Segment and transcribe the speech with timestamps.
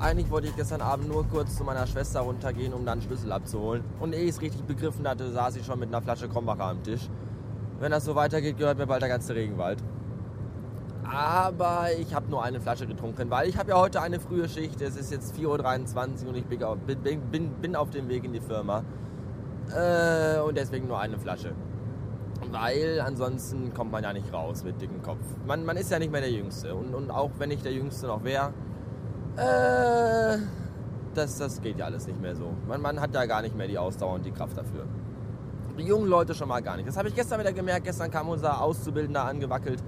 [0.00, 3.84] eigentlich wollte ich gestern Abend nur kurz zu meiner Schwester runtergehen, um dann Schlüssel abzuholen.
[4.00, 6.82] Und ehe ich es richtig begriffen hatte, saß ich schon mit einer Flasche Krombacher am
[6.82, 7.08] Tisch.
[7.80, 9.82] Wenn das so weitergeht, gehört mir bald der ganze Regenwald.
[11.04, 14.80] Aber ich habe nur eine Flasche getrunken, weil ich habe ja heute eine frühe Schicht.
[14.80, 16.60] Es ist jetzt 4.23 Uhr und ich bin,
[17.30, 18.84] bin, bin auf dem Weg in die Firma.
[19.74, 21.52] Äh, und deswegen nur eine Flasche.
[22.50, 25.24] Weil ansonsten kommt man ja nicht raus mit dickem Kopf.
[25.46, 26.74] Man, man ist ja nicht mehr der Jüngste.
[26.74, 28.52] Und, und auch wenn ich der Jüngste noch wäre,
[29.38, 30.38] äh,
[31.14, 32.52] das, das geht ja alles nicht mehr so.
[32.66, 34.84] Man, man hat ja gar nicht mehr die Ausdauer und die Kraft dafür.
[35.78, 36.88] Die jungen Leute schon mal gar nicht.
[36.88, 37.84] Das habe ich gestern wieder gemerkt.
[37.84, 39.82] Gestern kam unser Auszubildender angewackelt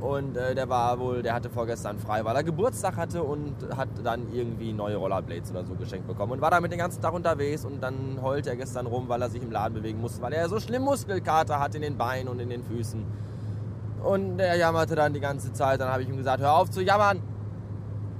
[0.00, 3.88] und äh, der war wohl, der hatte vorgestern frei, weil er Geburtstag hatte und hat
[4.02, 7.64] dann irgendwie neue Rollerblades oder so geschenkt bekommen und war damit den ganzen Tag unterwegs
[7.64, 10.48] und dann heult er gestern rum, weil er sich im Laden bewegen musste, weil er
[10.48, 13.02] so schlimm Muskelkater hat in den Beinen und in den Füßen.
[14.02, 15.80] Und er jammerte dann die ganze Zeit.
[15.80, 17.22] Dann habe ich ihm gesagt, hör auf zu jammern.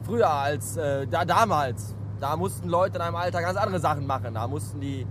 [0.04, 4.34] Früher als, äh, da damals, da mussten Leute in einem Alter ganz andere Sachen machen.
[4.34, 5.06] Da mussten die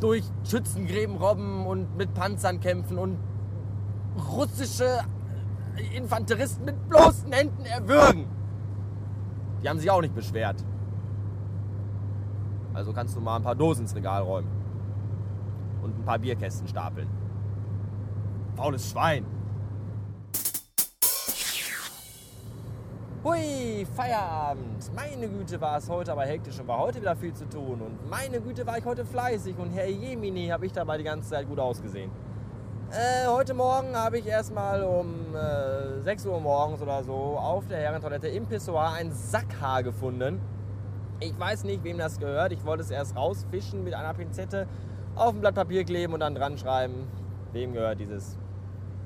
[0.00, 3.18] durch Schützengräben robben und mit Panzern kämpfen und
[4.30, 5.00] russische
[5.94, 8.26] Infanteristen mit bloßen Händen erwürgen.
[9.62, 10.64] Die haben sich auch nicht beschwert.
[12.74, 14.48] Also kannst du mal ein paar Dosen ins Regal räumen.
[15.82, 17.08] Und ein paar Bierkästen stapeln.
[18.54, 19.24] Faules Schwein.
[23.24, 24.94] Hui, Feierabend.
[24.94, 27.80] Meine Güte war es heute aber hektisch und war heute wieder viel zu tun.
[27.82, 31.30] Und meine Güte war ich heute fleißig und Herr Jemini habe ich dabei die ganze
[31.30, 32.12] Zeit gut ausgesehen.
[32.92, 37.78] Äh, heute Morgen habe ich erstmal um äh, 6 Uhr morgens oder so auf der
[37.78, 40.40] Herrentoilette im Pissoir ein Sackhaar gefunden.
[41.18, 42.52] Ich weiß nicht, wem das gehört.
[42.52, 44.68] Ich wollte es erst rausfischen mit einer Pinzette,
[45.16, 47.08] auf ein Blatt Papier kleben und dann dran schreiben,
[47.50, 48.38] wem gehört dieses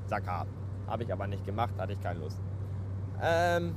[0.05, 0.45] Sackhaar.
[0.85, 2.39] Habe ich aber nicht gemacht, hatte ich keine Lust.
[3.19, 3.73] Ähm,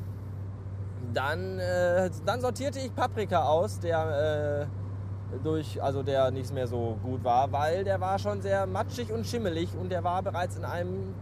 [1.13, 4.69] dann, äh, dann sortierte ich Paprika aus, der
[5.33, 9.13] äh, durch, also der nicht mehr so gut war, weil der war schon sehr matschig
[9.13, 11.15] und schimmelig und der war bereits in einem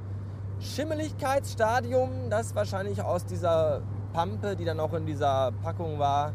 [0.61, 6.33] Schimmeligkeitsstadium, das wahrscheinlich aus dieser Pampe, die dann auch in dieser Packung war,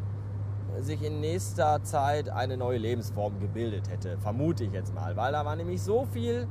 [0.79, 4.17] sich in nächster Zeit eine neue Lebensform gebildet hätte.
[4.19, 6.47] Vermute ich jetzt mal, weil da war nämlich so viel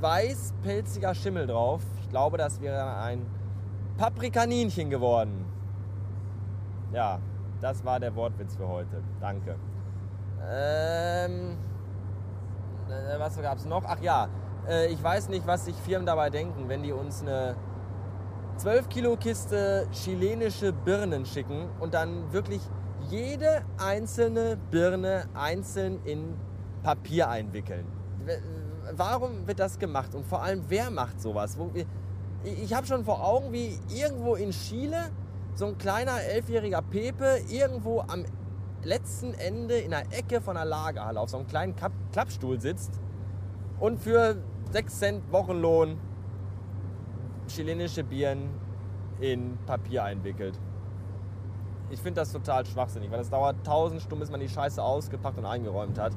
[0.00, 1.82] weiß-pelziger Schimmel drauf.
[2.02, 3.26] Ich glaube, das wäre ein
[3.96, 5.44] Paprikaninchen geworden.
[6.92, 7.18] Ja,
[7.60, 9.02] das war der Wortwitz für heute.
[9.20, 9.56] Danke.
[10.50, 11.56] Ähm,
[12.88, 13.84] äh, was gab es noch?
[13.86, 14.28] Ach ja,
[14.68, 17.56] äh, ich weiß nicht, was sich Firmen dabei denken, wenn die uns eine
[18.56, 22.60] 12 Kilo Kiste chilenische Birnen schicken und dann wirklich
[23.08, 26.34] jede einzelne Birne einzeln in
[26.82, 27.86] Papier einwickeln.
[28.92, 31.56] Warum wird das gemacht und vor allem wer macht sowas?
[32.44, 35.10] Ich habe schon vor Augen, wie irgendwo in Chile
[35.58, 38.24] so ein kleiner elfjähriger Pepe irgendwo am
[38.84, 41.74] letzten Ende in der Ecke von der Lagerhalle auf so einem kleinen
[42.12, 43.00] Klappstuhl sitzt
[43.80, 44.36] und für
[44.70, 45.98] 6 Cent Wochenlohn
[47.48, 48.50] chilenische Bieren
[49.18, 50.56] in Papier einwickelt.
[51.90, 55.38] Ich finde das total schwachsinnig, weil es dauert 1000 Stunden, bis man die Scheiße ausgepackt
[55.38, 56.12] und eingeräumt hat.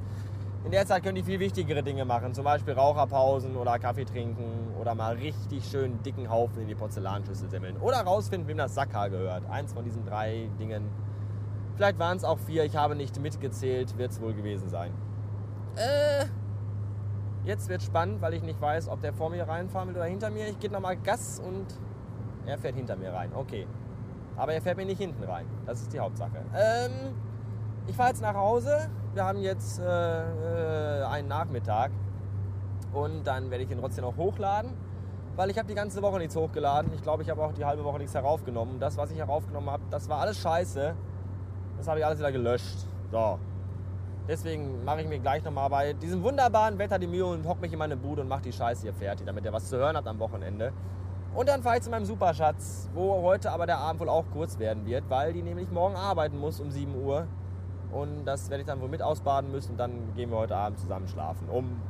[0.63, 4.75] In der Zeit können die viel wichtigere Dinge machen, zum Beispiel Raucherpausen oder Kaffee trinken
[4.79, 9.09] oder mal richtig schön dicken Haufen in die Porzellanschüssel semmeln oder rausfinden, wem das Sackhaar
[9.09, 9.49] gehört.
[9.49, 10.89] Eins von diesen drei Dingen
[11.81, 14.91] Vielleicht waren es auch vier, ich habe nicht mitgezählt, wird es wohl gewesen sein.
[15.75, 16.25] Äh,
[17.43, 20.29] jetzt wird spannend, weil ich nicht weiß, ob der vor mir reinfahren will oder hinter
[20.29, 20.47] mir.
[20.47, 21.65] Ich gebe nochmal Gas und
[22.45, 23.31] er fährt hinter mir rein.
[23.33, 23.65] Okay.
[24.35, 25.45] Aber er fährt mir nicht hinten rein.
[25.65, 26.45] Das ist die Hauptsache.
[26.55, 27.15] Ähm,
[27.87, 28.89] ich fahre jetzt nach Hause.
[29.13, 31.91] Wir haben jetzt äh, äh, einen Nachmittag.
[32.93, 34.71] Und dann werde ich den trotzdem noch hochladen.
[35.35, 36.91] Weil ich habe die ganze Woche nichts hochgeladen.
[36.93, 38.79] Ich glaube, ich habe auch die halbe Woche nichts heraufgenommen.
[38.79, 40.93] Das, was ich heraufgenommen habe, das war alles scheiße.
[41.77, 42.85] Das habe ich alles wieder gelöscht.
[43.11, 43.39] So.
[44.27, 47.73] Deswegen mache ich mir gleich nochmal bei diesem wunderbaren Wetter die Mühe und hocke mich
[47.73, 50.07] in meine Bude und mache die Scheiße hier fertig, damit ihr was zu hören habt
[50.07, 50.71] am Wochenende.
[51.33, 54.59] Und dann fahre ich zu meinem Superschatz, wo heute aber der Abend wohl auch kurz
[54.59, 57.25] werden wird, weil die nämlich morgen arbeiten muss um 7 Uhr.
[57.91, 60.79] Und das werde ich dann wohl mit ausbaden müssen und dann gehen wir heute Abend
[60.79, 61.49] zusammen schlafen.
[61.49, 61.81] Um,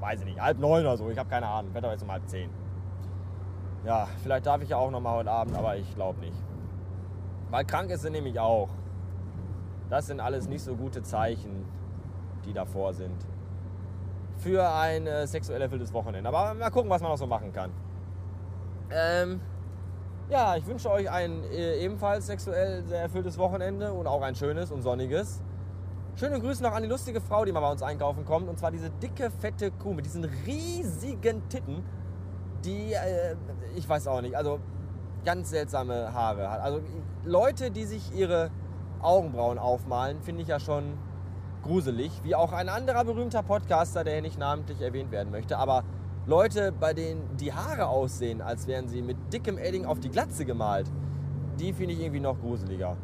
[0.00, 1.74] weiß ich nicht, halb neun oder so, ich habe keine Ahnung.
[1.74, 2.50] Wetter jetzt um halb zehn.
[3.84, 6.36] Ja, vielleicht darf ich ja auch nochmal heute Abend, aber ich glaube nicht.
[7.50, 8.68] Weil krank ist sie nämlich auch.
[9.88, 11.64] Das sind alles nicht so gute Zeichen,
[12.44, 13.26] die davor sind.
[14.36, 16.28] Für ein äh, sexuell erfülltes Wochenende.
[16.28, 17.70] Aber mal gucken, was man noch so machen kann.
[18.90, 19.40] Ähm,
[20.30, 24.70] ja, ich wünsche euch ein äh, ebenfalls sexuell sehr erfülltes Wochenende und auch ein schönes
[24.70, 25.42] und sonniges.
[26.14, 28.48] Schöne Grüße noch an die lustige Frau, die mal bei uns einkaufen kommt.
[28.48, 31.82] Und zwar diese dicke, fette Kuh mit diesen riesigen Titten,
[32.64, 33.34] die, äh,
[33.74, 34.60] ich weiß auch nicht, also
[35.24, 36.60] ganz seltsame Haare hat.
[36.60, 36.80] Also
[37.24, 38.50] Leute, die sich ihre
[39.02, 40.96] Augenbrauen aufmalen, finde ich ja schon
[41.62, 42.12] gruselig.
[42.22, 45.58] Wie auch ein anderer berühmter Podcaster, der hier nicht namentlich erwähnt werden möchte.
[45.58, 45.82] Aber
[46.30, 50.44] Leute, bei denen die Haare aussehen, als wären sie mit dickem Edding auf die Glatze
[50.44, 50.86] gemalt,
[51.58, 52.96] die finde ich irgendwie noch gruseliger.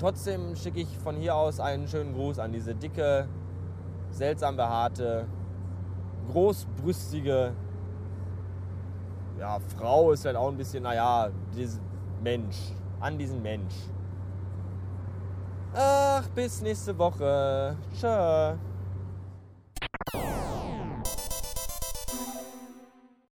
[0.00, 3.28] Trotzdem schicke ich von hier aus einen schönen Gruß an diese dicke,
[4.10, 5.26] seltsam behaarte,
[6.32, 7.52] großbrüstige
[9.38, 11.80] ja, Frau ist halt auch ein bisschen, naja, dieses
[12.20, 12.72] Mensch.
[12.98, 13.74] An diesen Mensch.
[15.72, 17.76] Ach, bis nächste Woche.
[17.94, 18.56] Tschö.